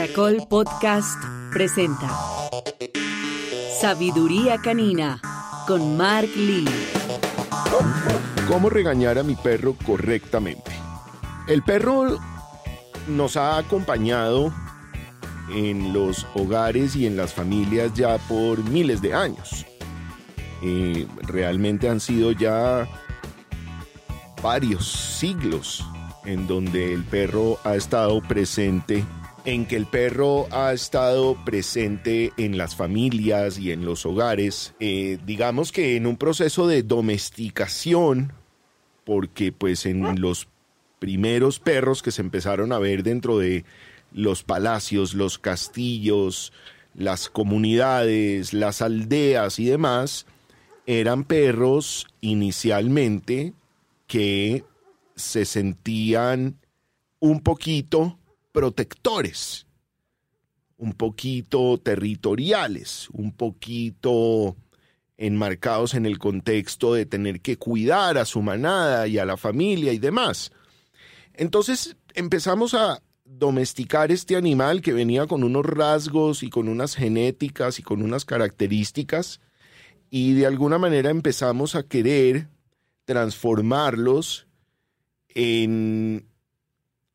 Caracol 0.00 0.46
Podcast 0.48 1.22
presenta 1.52 2.08
Sabiduría 3.82 4.56
Canina 4.56 5.20
con 5.66 5.98
Mark 5.98 6.30
Lee. 6.36 6.64
¿Cómo 8.48 8.70
regañar 8.70 9.18
a 9.18 9.22
mi 9.22 9.34
perro 9.34 9.76
correctamente? 9.84 10.70
El 11.48 11.62
perro 11.62 12.18
nos 13.08 13.36
ha 13.36 13.58
acompañado 13.58 14.54
en 15.50 15.92
los 15.92 16.26
hogares 16.34 16.96
y 16.96 17.06
en 17.06 17.18
las 17.18 17.34
familias 17.34 17.92
ya 17.92 18.16
por 18.16 18.64
miles 18.64 19.02
de 19.02 19.12
años. 19.12 19.66
Eh, 20.62 21.06
realmente 21.24 21.90
han 21.90 22.00
sido 22.00 22.32
ya 22.32 22.88
varios 24.42 24.90
siglos 24.90 25.84
en 26.24 26.46
donde 26.46 26.94
el 26.94 27.04
perro 27.04 27.58
ha 27.64 27.74
estado 27.74 28.22
presente, 28.22 29.04
en 29.44 29.66
que 29.66 29.76
el 29.76 29.86
perro 29.86 30.46
ha 30.50 30.72
estado 30.72 31.36
presente 31.44 32.32
en 32.36 32.58
las 32.58 32.76
familias 32.76 33.58
y 33.58 33.72
en 33.72 33.84
los 33.84 34.04
hogares, 34.04 34.74
eh, 34.80 35.18
digamos 35.24 35.72
que 35.72 35.96
en 35.96 36.06
un 36.06 36.16
proceso 36.16 36.66
de 36.66 36.82
domesticación, 36.82 38.32
porque 39.04 39.52
pues 39.52 39.86
en 39.86 40.20
los 40.20 40.48
primeros 40.98 41.58
perros 41.58 42.02
que 42.02 42.10
se 42.10 42.22
empezaron 42.22 42.72
a 42.72 42.78
ver 42.78 43.02
dentro 43.02 43.38
de 43.38 43.64
los 44.12 44.42
palacios, 44.42 45.14
los 45.14 45.38
castillos, 45.38 46.52
las 46.94 47.30
comunidades, 47.30 48.52
las 48.52 48.82
aldeas 48.82 49.58
y 49.58 49.64
demás, 49.64 50.26
eran 50.86 51.24
perros 51.24 52.06
inicialmente 52.20 53.54
que 54.06 54.64
se 55.16 55.44
sentían 55.44 56.56
un 57.20 57.40
poquito 57.40 58.18
protectores, 58.52 59.66
un 60.76 60.92
poquito 60.92 61.78
territoriales, 61.78 63.08
un 63.12 63.32
poquito 63.32 64.56
enmarcados 65.16 65.94
en 65.94 66.06
el 66.06 66.18
contexto 66.18 66.94
de 66.94 67.04
tener 67.04 67.40
que 67.40 67.58
cuidar 67.58 68.16
a 68.16 68.24
su 68.24 68.40
manada 68.40 69.06
y 69.06 69.18
a 69.18 69.26
la 69.26 69.36
familia 69.36 69.92
y 69.92 69.98
demás. 69.98 70.50
Entonces 71.34 71.96
empezamos 72.14 72.74
a 72.74 73.02
domesticar 73.24 74.10
este 74.10 74.36
animal 74.36 74.80
que 74.80 74.92
venía 74.92 75.26
con 75.26 75.44
unos 75.44 75.64
rasgos 75.64 76.42
y 76.42 76.50
con 76.50 76.68
unas 76.68 76.96
genéticas 76.96 77.78
y 77.78 77.82
con 77.82 78.02
unas 78.02 78.24
características 78.24 79.40
y 80.10 80.34
de 80.34 80.46
alguna 80.46 80.78
manera 80.78 81.10
empezamos 81.10 81.76
a 81.76 81.84
querer 81.84 82.48
transformarlos 83.04 84.48
en 85.28 86.26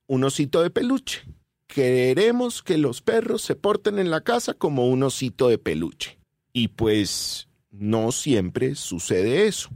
un 0.07 0.23
osito 0.23 0.61
de 0.61 0.69
peluche. 0.69 1.23
Queremos 1.67 2.63
que 2.63 2.77
los 2.77 3.01
perros 3.01 3.41
se 3.41 3.55
porten 3.55 3.99
en 3.99 4.11
la 4.11 4.21
casa 4.21 4.53
como 4.53 4.87
un 4.87 5.03
osito 5.03 5.47
de 5.47 5.57
peluche. 5.57 6.17
Y 6.53 6.69
pues 6.69 7.47
no 7.71 8.11
siempre 8.11 8.75
sucede 8.75 9.47
eso. 9.47 9.69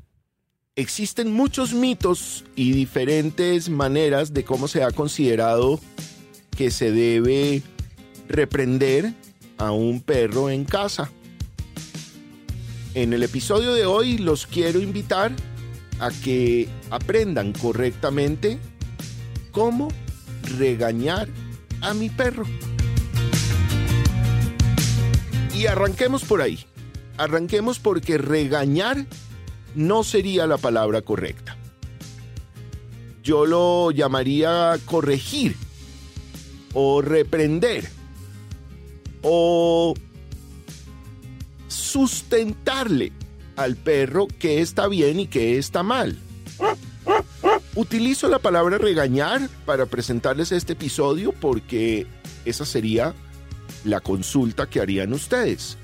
Existen 0.75 1.33
muchos 1.33 1.73
mitos 1.73 2.45
y 2.55 2.71
diferentes 2.71 3.69
maneras 3.69 4.33
de 4.33 4.45
cómo 4.45 4.67
se 4.67 4.83
ha 4.83 4.91
considerado 4.91 5.79
que 6.55 6.71
se 6.71 6.91
debe 6.91 7.61
reprender 8.29 9.13
a 9.57 9.71
un 9.71 9.99
perro 9.99 10.49
en 10.49 10.63
casa. 10.63 11.11
En 12.93 13.13
el 13.13 13.23
episodio 13.23 13.73
de 13.73 13.85
hoy 13.85 14.17
los 14.17 14.47
quiero 14.47 14.79
invitar 14.79 15.33
a 15.99 16.11
que 16.11 16.69
aprendan 16.89 17.51
correctamente 17.51 18.57
cómo 19.51 19.89
regañar 20.57 21.27
a 21.81 21.93
mi 21.93 22.09
perro. 22.09 22.45
Y 25.55 25.65
arranquemos 25.67 26.23
por 26.23 26.41
ahí. 26.41 26.65
Arranquemos 27.17 27.79
porque 27.79 28.17
regañar 28.17 29.05
no 29.75 30.03
sería 30.03 30.47
la 30.47 30.57
palabra 30.57 31.01
correcta. 31.01 31.57
Yo 33.23 33.45
lo 33.45 33.91
llamaría 33.91 34.77
corregir 34.85 35.55
o 36.73 37.01
reprender 37.01 37.89
o 39.21 39.93
sustentarle 41.67 43.11
al 43.55 43.75
perro 43.75 44.27
qué 44.39 44.61
está 44.61 44.87
bien 44.87 45.19
y 45.19 45.27
qué 45.27 45.57
está 45.57 45.83
mal. 45.83 46.17
Utilizo 47.79 48.27
la 48.27 48.39
palabra 48.39 48.77
regañar 48.77 49.47
para 49.65 49.85
presentarles 49.85 50.51
este 50.51 50.73
episodio 50.73 51.31
porque 51.31 52.07
esa 52.43 52.65
sería 52.65 53.13
la 53.85 54.01
consulta 54.01 54.69
que 54.69 54.81
harían 54.81 55.13
ustedes. 55.13 55.77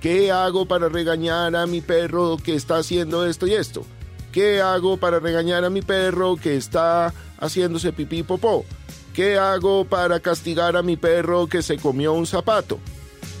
¿Qué 0.00 0.30
hago 0.30 0.66
para 0.66 0.88
regañar 0.88 1.56
a 1.56 1.66
mi 1.66 1.80
perro 1.80 2.36
que 2.36 2.54
está 2.54 2.76
haciendo 2.76 3.26
esto 3.26 3.48
y 3.48 3.54
esto? 3.54 3.84
¿Qué 4.30 4.60
hago 4.60 4.98
para 4.98 5.18
regañar 5.18 5.64
a 5.64 5.70
mi 5.70 5.82
perro 5.82 6.36
que 6.36 6.56
está 6.56 7.12
haciéndose 7.40 7.92
pipí 7.92 8.22
popó? 8.22 8.64
¿Qué 9.12 9.36
hago 9.36 9.84
para 9.84 10.20
castigar 10.20 10.76
a 10.76 10.82
mi 10.82 10.96
perro 10.96 11.48
que 11.48 11.62
se 11.62 11.76
comió 11.76 12.12
un 12.12 12.28
zapato? 12.28 12.78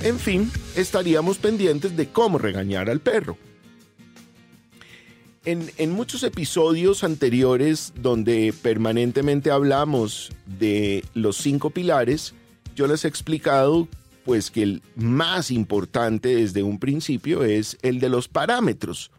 En 0.02 0.18
fin, 0.18 0.50
estaríamos 0.74 1.38
pendientes 1.38 1.96
de 1.96 2.08
cómo 2.08 2.38
regañar 2.38 2.90
al 2.90 2.98
perro. 2.98 3.38
En, 5.44 5.90
muchos 5.90 6.22
episodios 6.22 7.02
anteriores 7.02 7.92
donde 7.96 8.54
permanentemente 8.62 9.50
hablamos 9.50 10.30
de 10.46 11.04
los 11.14 11.36
cinco 11.36 11.70
pilares, 11.70 12.32
yo 12.76 12.86
les 12.86 13.04
he 13.04 13.08
explicado 13.08 13.88
pues 14.24 14.52
que 14.52 14.62
el 14.62 14.82
más 14.94 15.50
importante 15.50 16.36
desde 16.36 16.62
un 16.62 16.78
principio 16.78 17.42
es 17.42 17.76
el 17.82 17.98
de 17.98 18.08
los 18.08 18.28
parámetros, 18.28 19.10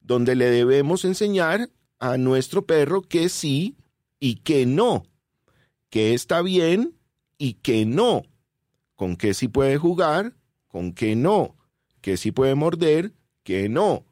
donde 0.00 0.34
le 0.34 0.46
debemos 0.46 1.04
enseñar 1.04 1.68
a 1.98 2.16
nuestro 2.16 2.64
perro 2.64 3.02
que 3.02 3.28
sí 3.28 3.76
y 4.18 4.36
que 4.36 4.64
no, 4.64 5.02
que 5.90 6.14
está 6.14 6.40
bien 6.40 6.94
y 7.36 7.54
que 7.54 7.84
no, 7.84 8.22
con 8.96 9.14
qué 9.14 9.34
sí 9.34 9.46
puede 9.46 9.76
jugar, 9.76 10.32
con 10.68 10.94
qué 10.94 11.16
no, 11.16 11.54
que 12.00 12.16
sí 12.16 12.32
puede 12.32 12.54
morder, 12.54 13.12
que 13.44 13.68
no 13.68 14.06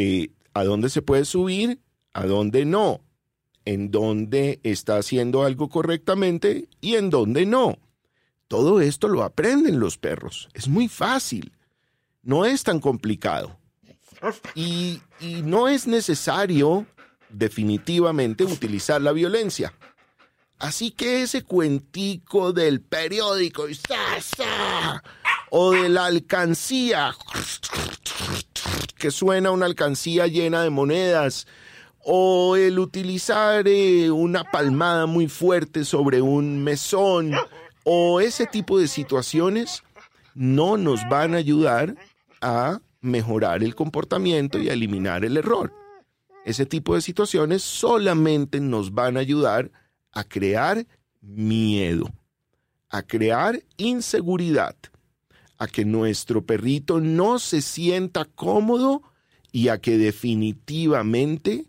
eh, 0.00 0.30
a 0.54 0.62
dónde 0.62 0.90
se 0.90 1.02
puede 1.02 1.24
subir, 1.24 1.80
a 2.12 2.24
dónde 2.24 2.64
no, 2.64 3.00
en 3.64 3.90
dónde 3.90 4.60
está 4.62 4.96
haciendo 4.96 5.42
algo 5.42 5.68
correctamente 5.68 6.68
y 6.80 6.94
en 6.94 7.10
dónde 7.10 7.46
no. 7.46 7.80
Todo 8.46 8.80
esto 8.80 9.08
lo 9.08 9.24
aprenden 9.24 9.80
los 9.80 9.98
perros. 9.98 10.50
Es 10.54 10.68
muy 10.68 10.86
fácil. 10.86 11.52
No 12.22 12.44
es 12.44 12.62
tan 12.62 12.78
complicado. 12.78 13.58
Y, 14.54 15.00
y 15.18 15.42
no 15.42 15.66
es 15.66 15.88
necesario 15.88 16.86
definitivamente 17.28 18.44
utilizar 18.44 19.02
la 19.02 19.10
violencia. 19.10 19.74
Así 20.60 20.92
que 20.92 21.22
ese 21.22 21.42
cuentico 21.42 22.52
del 22.52 22.82
periódico 22.82 23.66
o 25.50 25.72
de 25.72 25.88
la 25.88 26.06
alcancía 26.06 27.16
que 28.98 29.10
suena 29.10 29.50
una 29.50 29.66
alcancía 29.66 30.26
llena 30.26 30.62
de 30.62 30.70
monedas, 30.70 31.46
o 32.00 32.56
el 32.56 32.78
utilizar 32.78 33.66
eh, 33.66 34.10
una 34.10 34.44
palmada 34.44 35.06
muy 35.06 35.28
fuerte 35.28 35.84
sobre 35.84 36.20
un 36.20 36.62
mesón, 36.62 37.32
o 37.84 38.20
ese 38.20 38.46
tipo 38.46 38.78
de 38.78 38.88
situaciones, 38.88 39.82
no 40.34 40.76
nos 40.76 41.08
van 41.08 41.34
a 41.34 41.38
ayudar 41.38 41.94
a 42.40 42.80
mejorar 43.00 43.62
el 43.62 43.74
comportamiento 43.74 44.58
y 44.58 44.68
a 44.68 44.72
eliminar 44.72 45.24
el 45.24 45.36
error. 45.36 45.72
Ese 46.44 46.66
tipo 46.66 46.94
de 46.94 47.00
situaciones 47.00 47.62
solamente 47.62 48.60
nos 48.60 48.92
van 48.92 49.16
a 49.16 49.20
ayudar 49.20 49.70
a 50.12 50.24
crear 50.24 50.86
miedo, 51.20 52.10
a 52.88 53.02
crear 53.02 53.62
inseguridad 53.76 54.76
a 55.58 55.66
que 55.66 55.84
nuestro 55.84 56.46
perrito 56.46 57.00
no 57.00 57.38
se 57.38 57.60
sienta 57.60 58.24
cómodo 58.24 59.02
y 59.50 59.68
a 59.68 59.78
que 59.78 59.98
definitivamente 59.98 61.66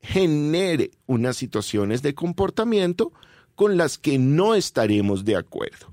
genere 0.00 0.92
unas 1.06 1.36
situaciones 1.36 2.02
de 2.02 2.14
comportamiento 2.14 3.12
con 3.56 3.76
las 3.76 3.98
que 3.98 4.18
no 4.18 4.54
estaremos 4.54 5.24
de 5.24 5.36
acuerdo. 5.36 5.92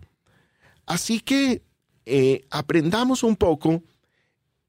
Así 0.86 1.20
que 1.20 1.64
eh, 2.06 2.46
aprendamos 2.52 3.24
un 3.24 3.36
poco 3.36 3.84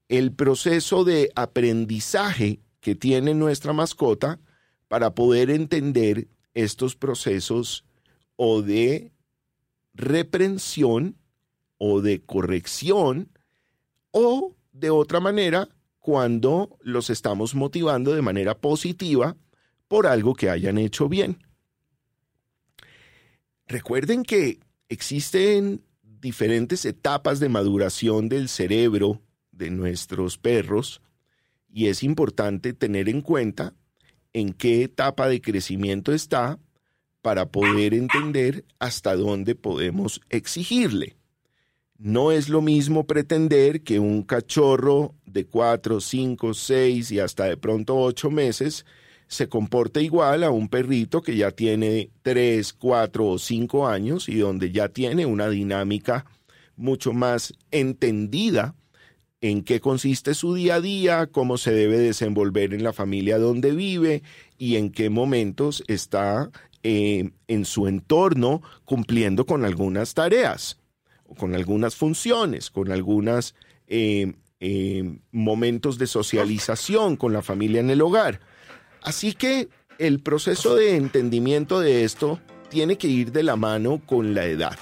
el 0.07 0.31
proceso 0.31 1.03
de 1.03 1.31
aprendizaje 1.35 2.59
que 2.79 2.95
tiene 2.95 3.33
nuestra 3.33 3.73
mascota 3.73 4.39
para 4.87 5.13
poder 5.13 5.49
entender 5.49 6.27
estos 6.53 6.95
procesos 6.95 7.85
o 8.35 8.61
de 8.61 9.11
reprensión 9.93 11.17
o 11.87 12.01
de 12.01 12.21
corrección 12.23 13.29
o 14.11 14.55
de 14.71 14.89
otra 14.89 15.19
manera 15.19 15.69
cuando 15.99 16.77
los 16.81 17.09
estamos 17.09 17.53
motivando 17.53 18.13
de 18.13 18.21
manera 18.21 18.57
positiva 18.57 19.37
por 19.87 20.07
algo 20.07 20.33
que 20.33 20.49
hayan 20.49 20.77
hecho 20.77 21.07
bien. 21.07 21.39
Recuerden 23.67 24.23
que 24.23 24.59
existen 24.89 25.83
diferentes 26.01 26.85
etapas 26.85 27.39
de 27.39 27.49
maduración 27.49 28.29
del 28.29 28.49
cerebro 28.49 29.21
de 29.51 29.69
nuestros 29.69 30.37
perros 30.37 31.01
y 31.71 31.87
es 31.87 32.03
importante 32.03 32.73
tener 32.73 33.09
en 33.09 33.21
cuenta 33.21 33.73
en 34.33 34.53
qué 34.53 34.83
etapa 34.83 35.27
de 35.27 35.41
crecimiento 35.41 36.13
está 36.13 36.59
para 37.21 37.51
poder 37.51 37.93
entender 37.93 38.65
hasta 38.79 39.15
dónde 39.15 39.55
podemos 39.55 40.21
exigirle. 40.29 41.17
No 41.97 42.31
es 42.31 42.49
lo 42.49 42.61
mismo 42.61 43.07
pretender 43.07 43.81
que 43.81 43.99
un 43.99 44.23
cachorro 44.23 45.15
de 45.25 45.45
4, 45.45 46.01
5, 46.01 46.53
6 46.53 47.11
y 47.11 47.19
hasta 47.19 47.45
de 47.45 47.55
pronto 47.55 47.95
8 47.97 48.29
meses 48.29 48.85
se 49.27 49.47
comporte 49.47 50.01
igual 50.01 50.43
a 50.43 50.51
un 50.51 50.67
perrito 50.67 51.21
que 51.21 51.37
ya 51.37 51.51
tiene 51.51 52.11
3, 52.21 52.73
4 52.73 53.27
o 53.27 53.39
5 53.39 53.87
años 53.87 54.27
y 54.27 54.35
donde 54.35 54.71
ya 54.71 54.89
tiene 54.89 55.25
una 55.25 55.49
dinámica 55.49 56.25
mucho 56.75 57.13
más 57.13 57.53
entendida 57.71 58.75
en 59.39 59.63
qué 59.63 59.79
consiste 59.79 60.33
su 60.33 60.53
día 60.53 60.75
a 60.75 60.81
día, 60.81 61.27
cómo 61.27 61.57
se 61.57 61.71
debe 61.71 61.97
desenvolver 61.97 62.73
en 62.73 62.83
la 62.83 62.93
familia 62.93 63.37
donde 63.37 63.71
vive 63.71 64.21
y 64.57 64.75
en 64.75 64.91
qué 64.91 65.09
momentos 65.09 65.83
está 65.87 66.49
eh, 66.83 67.31
en 67.47 67.65
su 67.65 67.87
entorno 67.87 68.61
cumpliendo 68.83 69.45
con 69.45 69.65
algunas 69.65 70.13
tareas, 70.13 70.77
con 71.37 71.55
algunas 71.55 71.95
funciones, 71.95 72.69
con 72.69 72.91
algunos 72.91 73.55
eh, 73.87 74.33
eh, 74.59 75.19
momentos 75.31 75.97
de 75.97 76.07
socialización 76.07 77.17
con 77.17 77.33
la 77.33 77.41
familia 77.41 77.79
en 77.79 77.89
el 77.89 78.01
hogar. 78.01 78.39
Así 79.01 79.33
que 79.33 79.69
el 79.99 80.21
proceso 80.21 80.75
de 80.75 80.95
entendimiento 80.95 81.79
de 81.79 82.03
esto 82.03 82.39
tiene 82.69 82.97
que 82.97 83.07
ir 83.07 83.31
de 83.31 83.43
la 83.43 83.55
mano 83.55 84.01
con 84.05 84.33
la 84.33 84.45
edad. 84.45 84.77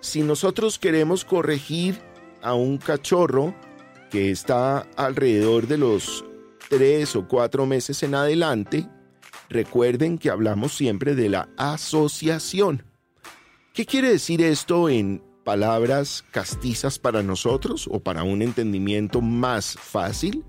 Si 0.00 0.22
nosotros 0.22 0.78
queremos 0.78 1.24
corregir 1.24 1.98
a 2.42 2.54
un 2.54 2.78
cachorro 2.78 3.54
que 4.10 4.30
está 4.30 4.86
alrededor 4.96 5.66
de 5.66 5.78
los 5.78 6.24
tres 6.68 7.16
o 7.16 7.26
cuatro 7.26 7.66
meses 7.66 8.02
en 8.02 8.14
adelante, 8.14 8.86
recuerden 9.48 10.18
que 10.18 10.30
hablamos 10.30 10.76
siempre 10.76 11.14
de 11.14 11.28
la 11.28 11.48
asociación. 11.56 12.84
¿Qué 13.72 13.86
quiere 13.86 14.10
decir 14.10 14.42
esto 14.42 14.88
en 14.88 15.22
palabras 15.48 16.26
castizas 16.30 16.98
para 16.98 17.22
nosotros 17.22 17.88
o 17.90 18.00
para 18.00 18.22
un 18.22 18.42
entendimiento 18.42 19.22
más 19.22 19.78
fácil? 19.80 20.44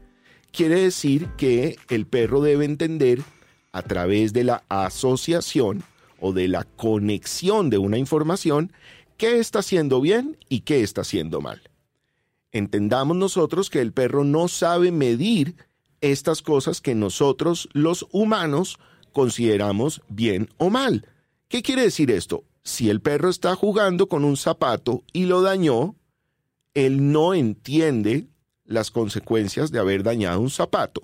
Quiere 0.51 0.81
decir 0.81 1.29
que 1.37 1.77
el 1.87 2.05
perro 2.05 2.41
debe 2.41 2.65
entender 2.65 3.21
a 3.71 3.81
través 3.81 4.33
de 4.33 4.43
la 4.43 4.65
asociación 4.67 5.83
o 6.19 6.33
de 6.33 6.49
la 6.49 6.65
conexión 6.65 7.69
de 7.69 7.77
una 7.77 7.97
información 7.97 8.73
qué 9.15 9.39
está 9.39 9.59
haciendo 9.59 10.01
bien 10.01 10.35
y 10.49 10.61
qué 10.61 10.83
está 10.83 10.99
haciendo 10.99 11.39
mal. 11.39 11.61
Entendamos 12.51 13.15
nosotros 13.15 13.69
que 13.69 13.79
el 13.79 13.93
perro 13.93 14.25
no 14.25 14.49
sabe 14.49 14.91
medir 14.91 15.55
estas 16.01 16.41
cosas 16.41 16.81
que 16.81 16.93
nosotros 16.93 17.69
los 17.71 18.05
humanos 18.11 18.79
consideramos 19.13 20.01
bien 20.09 20.49
o 20.57 20.69
mal. 20.69 21.07
¿Qué 21.47 21.61
quiere 21.61 21.83
decir 21.83 22.11
esto? 22.11 22.43
Si 22.63 22.89
el 22.89 23.01
perro 23.01 23.29
está 23.29 23.55
jugando 23.55 24.07
con 24.07 24.23
un 24.23 24.37
zapato 24.37 25.03
y 25.13 25.25
lo 25.25 25.41
dañó, 25.41 25.95
él 26.73 27.11
no 27.11 27.33
entiende 27.33 28.27
las 28.65 28.91
consecuencias 28.91 29.71
de 29.71 29.79
haber 29.79 30.03
dañado 30.03 30.39
un 30.39 30.49
zapato. 30.49 31.01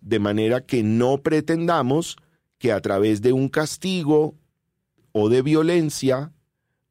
De 0.00 0.18
manera 0.18 0.66
que 0.66 0.82
no 0.82 1.18
pretendamos 1.18 2.16
que 2.58 2.72
a 2.72 2.80
través 2.80 3.22
de 3.22 3.32
un 3.32 3.48
castigo 3.48 4.34
o 5.12 5.28
de 5.28 5.42
violencia 5.42 6.32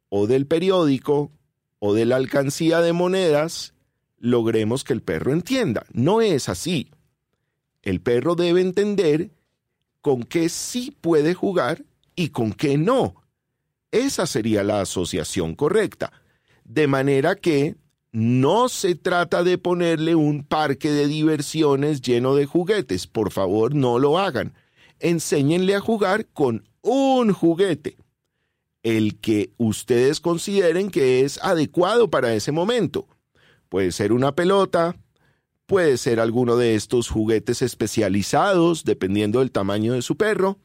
o 0.10 0.28
del 0.28 0.48
periódico 0.48 1.32
o 1.80 1.94
de 1.94 2.06
la 2.06 2.16
alcancía 2.16 2.80
de 2.82 2.94
monedas, 2.94 3.74
logremos 4.18 4.84
que 4.84 4.94
el 4.94 5.02
perro 5.02 5.34
entienda. 5.34 5.86
No 5.92 6.22
es 6.22 6.48
así. 6.48 6.92
El 7.82 8.02
perro 8.02 8.36
debe 8.36 8.62
entender 8.62 9.32
con 10.02 10.24
qué 10.24 10.50
sí 10.50 10.96
puede 11.02 11.34
jugar 11.34 11.84
y 12.16 12.30
con 12.30 12.54
qué 12.54 12.78
no. 12.78 13.21
Esa 13.92 14.26
sería 14.26 14.64
la 14.64 14.82
asociación 14.82 15.56
correcta. 15.56 16.12
De 16.64 16.88
manera 16.88 17.36
que 17.36 17.76
no 18.12 18.70
se 18.70 18.96
trata 18.96 19.44
de 19.44 19.58
ponerle 19.58 20.16
un 20.16 20.44
parque 20.44 20.92
de 20.92 21.08
diversiones 21.08 22.02
lleno 22.02 22.36
de 22.36 22.46
juguetes. 22.46 23.08
Por 23.08 23.32
favor, 23.32 23.74
no 23.74 24.00
lo 24.00 24.20
hagan. 24.20 24.54
Enséñenle 25.00 25.76
a 25.76 25.80
jugar 25.80 26.28
con 26.28 26.68
un 26.82 27.32
juguete 27.34 27.98
el 28.84 29.20
que 29.20 29.52
ustedes 29.58 30.20
consideren 30.20 30.90
que 30.90 31.22
es 31.22 31.38
adecuado 31.44 32.10
para 32.10 32.34
ese 32.34 32.52
momento. 32.52 33.08
Puede 33.70 33.92
ser 33.92 34.12
una 34.12 34.34
pelota, 34.34 34.96
puede 35.66 35.98
ser 35.98 36.20
alguno 36.20 36.58
de 36.58 36.76
estos 36.76 37.10
juguetes 37.10 37.62
especializados, 37.62 38.84
dependiendo 38.84 39.40
del 39.40 39.52
tamaño 39.52 39.94
de 39.94 40.02
su 40.02 40.18
perro, 40.18 40.58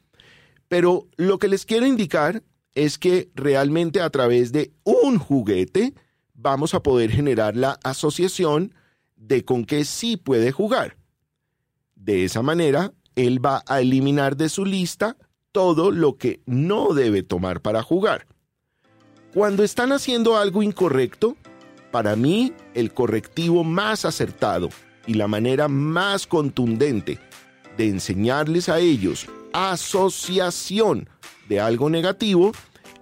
pero 0.67 1.07
lo 1.15 1.39
que 1.39 1.47
les 1.47 1.65
quiero 1.65 1.85
indicar 1.85 2.43
es 2.77 2.99
que 2.99 3.31
realmente 3.33 4.01
a 4.01 4.11
través 4.11 4.51
de 4.51 4.71
un 4.83 5.17
juguete 5.17 5.95
vamos 6.35 6.75
a 6.75 6.83
poder 6.83 7.09
generar 7.09 7.55
la 7.55 7.79
asociación 7.83 8.71
de 9.15 9.43
con 9.43 9.65
qué 9.65 9.83
sí 9.83 10.15
puede 10.15 10.51
jugar. 10.51 10.95
De 11.95 12.23
esa 12.23 12.43
manera, 12.43 12.93
él 13.15 13.43
va 13.43 13.63
a 13.65 13.81
eliminar 13.81 14.37
de 14.37 14.47
su 14.47 14.63
lista 14.63 15.17
todo 15.51 15.89
lo 15.89 16.17
que 16.17 16.41
no 16.45 16.93
debe 16.93 17.23
tomar 17.23 17.61
para 17.61 17.81
jugar. 17.81 18.27
Cuando 19.33 19.63
están 19.63 19.91
haciendo 19.91 20.37
algo 20.37 20.61
incorrecto, 20.61 21.35
para 21.89 22.15
mí 22.15 22.53
el 22.75 22.93
correctivo 22.93 23.63
más 23.63 24.05
acertado 24.05 24.69
y 25.07 25.15
la 25.15 25.27
manera 25.27 25.67
más 25.67 26.27
contundente 26.27 27.17
de 27.75 27.87
enseñarles 27.87 28.69
a 28.69 28.77
ellos 28.77 29.27
asociación 29.51 31.09
de 31.47 31.59
algo 31.59 31.89
negativo 31.89 32.51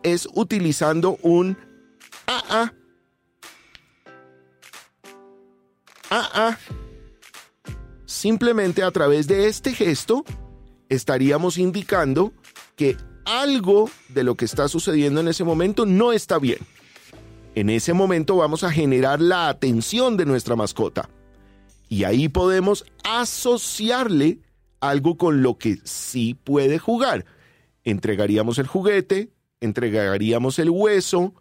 es 0.05 0.29
utilizando 0.33 1.17
un 1.23 1.57
AA. 2.27 2.73
AA. 6.09 6.59
Simplemente 8.05 8.83
a 8.83 8.91
través 8.91 9.27
de 9.27 9.47
este 9.47 9.73
gesto 9.73 10.23
estaríamos 10.89 11.57
indicando 11.57 12.31
que 12.75 12.95
algo 13.25 13.89
de 14.09 14.23
lo 14.23 14.35
que 14.35 14.45
está 14.45 14.67
sucediendo 14.67 15.19
en 15.21 15.27
ese 15.27 15.43
momento 15.43 15.85
no 15.85 16.13
está 16.13 16.37
bien. 16.37 16.59
En 17.55 17.69
ese 17.69 17.93
momento 17.93 18.37
vamos 18.37 18.63
a 18.63 18.71
generar 18.71 19.19
la 19.19 19.49
atención 19.49 20.17
de 20.17 20.25
nuestra 20.25 20.55
mascota. 20.55 21.09
Y 21.89 22.03
ahí 22.03 22.29
podemos 22.29 22.85
asociarle 23.03 24.39
algo 24.81 25.17
con 25.17 25.41
lo 25.41 25.57
que 25.57 25.79
sí 25.83 26.35
puede 26.35 26.77
jugar. 26.77 27.25
Entregaríamos 27.83 28.59
el 28.59 28.67
juguete, 28.67 29.31
entregaríamos 29.65 30.59
el 30.59 30.69
hueso, 30.69 31.33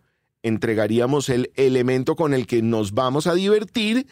entregaríamos 0.43 1.29
el 1.29 1.53
elemento 1.55 2.17
con 2.17 2.35
el 2.35 2.47
que 2.47 2.61
nos 2.63 2.93
vamos 2.93 3.27
a 3.27 3.35
divertir 3.35 4.07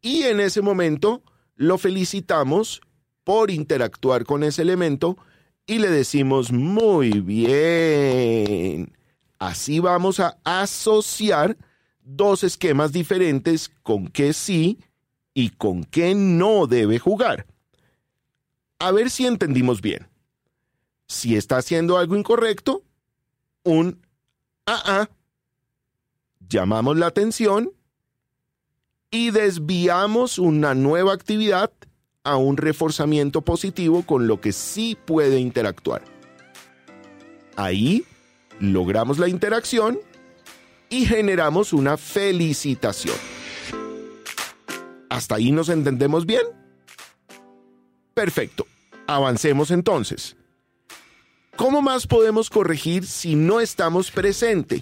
y 0.00 0.22
en 0.22 0.40
ese 0.40 0.62
momento 0.62 1.22
lo 1.56 1.76
felicitamos 1.76 2.80
por 3.24 3.50
interactuar 3.50 4.24
con 4.24 4.42
ese 4.42 4.62
elemento 4.62 5.18
y 5.66 5.78
le 5.78 5.90
decimos 5.90 6.50
muy 6.50 7.20
bien. 7.20 8.96
Así 9.38 9.78
vamos 9.80 10.18
a 10.18 10.38
asociar 10.44 11.56
dos 12.02 12.42
esquemas 12.42 12.90
diferentes 12.90 13.70
con 13.82 14.08
qué 14.08 14.32
sí 14.32 14.78
y 15.34 15.50
con 15.50 15.84
qué 15.84 16.14
no 16.14 16.66
debe 16.66 16.98
jugar. 16.98 17.46
A 18.78 18.92
ver 18.92 19.10
si 19.10 19.26
entendimos 19.26 19.82
bien. 19.82 20.08
Si 21.06 21.36
está 21.36 21.58
haciendo 21.58 21.98
algo 21.98 22.16
incorrecto, 22.16 22.82
un 23.64 24.00
AA, 24.66 25.08
llamamos 26.48 26.96
la 26.96 27.06
atención 27.06 27.72
y 29.10 29.30
desviamos 29.30 30.38
una 30.38 30.74
nueva 30.74 31.12
actividad 31.12 31.72
a 32.24 32.36
un 32.36 32.56
reforzamiento 32.56 33.42
positivo 33.42 34.04
con 34.04 34.26
lo 34.26 34.40
que 34.40 34.52
sí 34.52 34.96
puede 35.06 35.40
interactuar. 35.40 36.02
Ahí 37.56 38.04
logramos 38.60 39.18
la 39.18 39.28
interacción 39.28 39.98
y 40.90 41.06
generamos 41.06 41.72
una 41.72 41.96
felicitación. 41.96 43.16
¿Hasta 45.08 45.36
ahí 45.36 45.50
nos 45.52 45.68
entendemos 45.68 46.26
bien? 46.26 46.42
Perfecto. 48.14 48.66
Avancemos 49.06 49.70
entonces. 49.70 50.36
¿Cómo 51.58 51.82
más 51.82 52.06
podemos 52.06 52.50
corregir 52.50 53.04
si 53.04 53.34
no 53.34 53.58
estamos 53.58 54.12
presentes? 54.12 54.80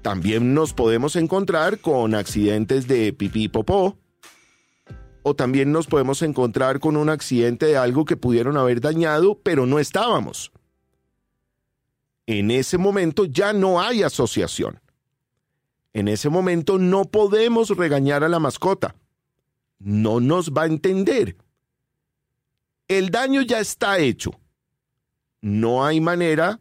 También 0.00 0.54
nos 0.54 0.72
podemos 0.72 1.16
encontrar 1.16 1.80
con 1.80 2.14
accidentes 2.14 2.88
de 2.88 3.12
pipí 3.12 3.48
popó, 3.48 3.98
o 5.22 5.34
también 5.34 5.70
nos 5.70 5.86
podemos 5.86 6.22
encontrar 6.22 6.80
con 6.80 6.96
un 6.96 7.10
accidente 7.10 7.66
de 7.66 7.76
algo 7.76 8.06
que 8.06 8.16
pudieron 8.16 8.56
haber 8.56 8.80
dañado, 8.80 9.38
pero 9.38 9.66
no 9.66 9.78
estábamos. 9.78 10.50
en 12.26 12.50
ese 12.50 12.78
momento 12.78 13.26
ya 13.26 13.52
no 13.52 13.82
hay 13.82 14.02
asociación. 14.02 14.80
En 15.92 16.08
ese 16.08 16.30
momento 16.30 16.78
no 16.78 17.04
podemos 17.04 17.68
regañar 17.76 18.24
a 18.24 18.30
la 18.30 18.38
mascota. 18.38 18.96
No 19.78 20.20
nos 20.20 20.52
va 20.52 20.62
a 20.62 20.66
entender. 20.66 21.36
El 22.88 23.10
daño 23.10 23.42
ya 23.42 23.60
está 23.60 23.98
hecho. 23.98 24.32
No 25.40 25.84
hay 25.84 26.00
manera 26.00 26.60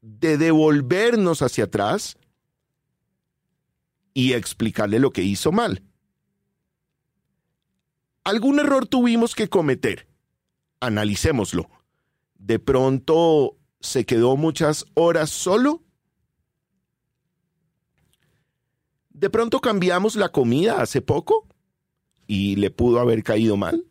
de 0.00 0.38
devolvernos 0.38 1.42
hacia 1.42 1.64
atrás 1.64 2.16
y 4.14 4.32
explicarle 4.32 4.98
lo 4.98 5.10
que 5.12 5.22
hizo 5.22 5.52
mal. 5.52 5.82
Algún 8.24 8.58
error 8.58 8.86
tuvimos 8.86 9.34
que 9.34 9.48
cometer. 9.48 10.08
Analicémoslo. 10.80 11.68
De 12.34 12.58
pronto 12.58 13.56
se 13.80 14.04
quedó 14.04 14.36
muchas 14.36 14.86
horas 14.94 15.30
solo 15.30 15.86
de 19.16 19.30
pronto 19.30 19.60
cambiamos 19.60 20.14
la 20.14 20.28
comida 20.28 20.82
hace 20.82 21.00
poco 21.00 21.48
y 22.26 22.56
le 22.56 22.70
pudo 22.70 23.00
haber 23.00 23.22
caído 23.22 23.56
mal. 23.56 23.86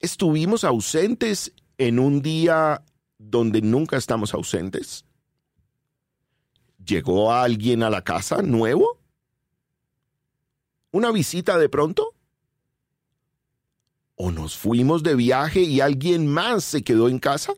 Estuvimos 0.00 0.64
ausentes 0.64 1.52
en 1.76 1.98
un 1.98 2.22
día 2.22 2.82
donde 3.18 3.60
nunca 3.60 3.98
estamos 3.98 4.32
ausentes. 4.32 5.04
¿Llegó 6.82 7.32
alguien 7.32 7.82
a 7.82 7.90
la 7.90 8.02
casa 8.02 8.40
nuevo? 8.40 8.98
¿Una 10.90 11.12
visita 11.12 11.58
de 11.58 11.68
pronto? 11.68 12.14
¿O 14.14 14.30
nos 14.30 14.56
fuimos 14.56 15.02
de 15.02 15.14
viaje 15.14 15.60
y 15.60 15.82
alguien 15.82 16.26
más 16.26 16.64
se 16.64 16.82
quedó 16.82 17.08
en 17.10 17.18
casa? 17.18 17.52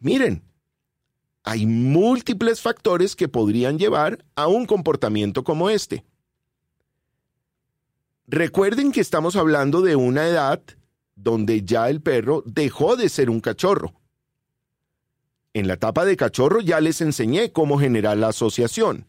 Miren, 0.00 0.42
hay 1.44 1.64
múltiples 1.64 2.60
factores 2.60 3.14
que 3.14 3.28
podrían 3.28 3.78
llevar 3.78 4.24
a 4.34 4.48
un 4.48 4.66
comportamiento 4.66 5.44
como 5.44 5.70
este. 5.70 6.04
Recuerden 8.32 8.92
que 8.92 9.00
estamos 9.00 9.34
hablando 9.34 9.82
de 9.82 9.96
una 9.96 10.28
edad 10.28 10.62
donde 11.16 11.64
ya 11.64 11.90
el 11.90 12.00
perro 12.00 12.44
dejó 12.46 12.94
de 12.94 13.08
ser 13.08 13.28
un 13.28 13.40
cachorro. 13.40 14.00
En 15.52 15.66
la 15.66 15.74
etapa 15.74 16.04
de 16.04 16.16
cachorro 16.16 16.60
ya 16.60 16.80
les 16.80 17.00
enseñé 17.00 17.50
cómo 17.50 17.76
generar 17.76 18.16
la 18.18 18.28
asociación. 18.28 19.08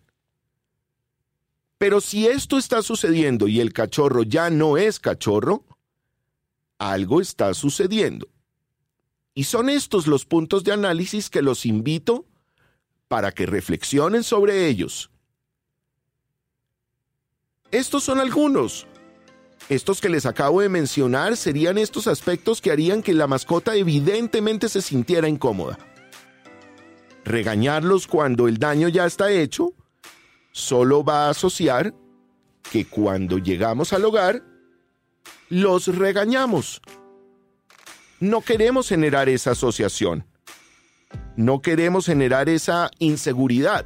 Pero 1.77 2.01
si 2.01 2.25
esto 2.25 2.57
está 2.57 2.81
sucediendo 2.81 3.47
y 3.47 3.59
el 3.59 3.73
cachorro 3.73 4.23
ya 4.23 4.49
no 4.49 4.77
es 4.77 4.99
cachorro, 4.99 5.65
algo 6.79 7.21
está 7.21 7.53
sucediendo. 7.53 8.27
Y 9.35 9.43
son 9.43 9.69
estos 9.69 10.07
los 10.07 10.25
puntos 10.25 10.63
de 10.63 10.71
análisis 10.71 11.29
que 11.29 11.43
los 11.43 11.67
invito 11.67 12.25
para 13.07 13.31
que 13.31 13.45
reflexionen 13.45 14.23
sobre 14.23 14.67
ellos. 14.67 15.11
Estos 17.69 18.03
son 18.03 18.19
algunos. 18.19 18.87
Estos 19.71 20.01
que 20.01 20.09
les 20.09 20.25
acabo 20.25 20.59
de 20.59 20.67
mencionar 20.67 21.37
serían 21.37 21.77
estos 21.77 22.05
aspectos 22.07 22.59
que 22.59 22.71
harían 22.71 23.01
que 23.01 23.13
la 23.13 23.25
mascota 23.25 23.75
evidentemente 23.75 24.67
se 24.67 24.81
sintiera 24.81 25.29
incómoda. 25.29 25.79
Regañarlos 27.23 28.05
cuando 28.05 28.49
el 28.49 28.57
daño 28.57 28.89
ya 28.89 29.05
está 29.05 29.31
hecho 29.31 29.73
solo 30.51 31.05
va 31.05 31.27
a 31.27 31.29
asociar 31.29 31.93
que 32.69 32.85
cuando 32.85 33.37
llegamos 33.37 33.93
al 33.93 34.03
hogar, 34.03 34.43
los 35.47 35.87
regañamos 35.87 36.81
no 38.21 38.41
queremos 38.41 38.87
generar 38.89 39.29
esa 39.29 39.51
asociación. 39.51 40.27
No 41.35 41.61
queremos 41.63 42.05
generar 42.05 42.49
esa 42.49 42.91
inseguridad. 42.99 43.85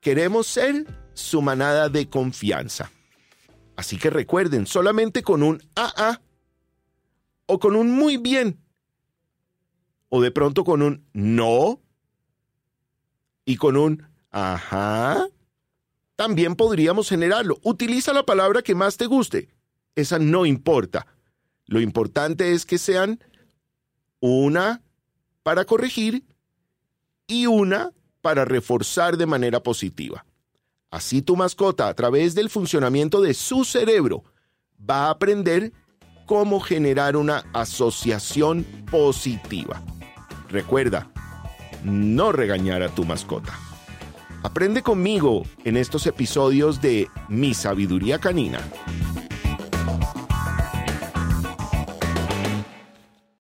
Queremos 0.00 0.48
ser 0.48 0.86
su 1.12 1.40
manada 1.40 1.88
de 1.88 2.08
confianza. 2.08 2.90
Así 3.76 3.98
que 3.98 4.10
recuerden, 4.10 4.66
solamente 4.66 5.22
con 5.22 5.42
un 5.42 5.62
AA 5.74 6.20
o 7.46 7.58
con 7.58 7.76
un 7.76 7.90
muy 7.90 8.16
bien 8.16 8.58
o 10.08 10.20
de 10.20 10.30
pronto 10.30 10.64
con 10.64 10.82
un 10.82 11.04
no 11.12 11.80
y 13.44 13.56
con 13.56 13.76
un 13.76 14.06
ajá, 14.30 15.26
también 16.16 16.54
podríamos 16.54 17.08
generarlo. 17.08 17.58
Utiliza 17.62 18.12
la 18.12 18.24
palabra 18.24 18.62
que 18.62 18.74
más 18.74 18.96
te 18.96 19.06
guste. 19.06 19.48
Esa 19.96 20.18
no 20.18 20.46
importa. 20.46 21.06
Lo 21.66 21.80
importante 21.80 22.52
es 22.52 22.64
que 22.66 22.78
sean 22.78 23.22
una 24.20 24.82
para 25.42 25.64
corregir 25.64 26.24
y 27.26 27.46
una 27.46 27.92
para 28.20 28.44
reforzar 28.44 29.16
de 29.16 29.26
manera 29.26 29.62
positiva. 29.62 30.24
Así 30.94 31.22
tu 31.22 31.34
mascota, 31.34 31.88
a 31.88 31.94
través 31.94 32.36
del 32.36 32.48
funcionamiento 32.48 33.20
de 33.20 33.34
su 33.34 33.64
cerebro, 33.64 34.22
va 34.78 35.06
a 35.06 35.10
aprender 35.10 35.72
cómo 36.24 36.60
generar 36.60 37.16
una 37.16 37.42
asociación 37.52 38.62
positiva. 38.92 39.82
Recuerda, 40.48 41.10
no 41.82 42.30
regañar 42.30 42.84
a 42.84 42.90
tu 42.90 43.04
mascota. 43.04 43.58
Aprende 44.44 44.82
conmigo 44.82 45.42
en 45.64 45.76
estos 45.76 46.06
episodios 46.06 46.80
de 46.80 47.08
Mi 47.28 47.54
Sabiduría 47.54 48.20
Canina. 48.20 48.60